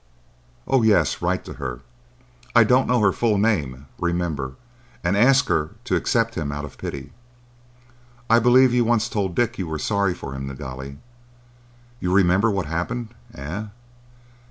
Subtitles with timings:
[0.67, 1.21] "Oh yes!
[1.21, 6.65] Write to her,—I don't know her full name, remember,—and ask her to accept him out
[6.65, 7.11] of pity.
[8.27, 10.95] I believe you once told Dick you were sorry for him, Nilghai.
[11.99, 13.65] You remember what happened, eh?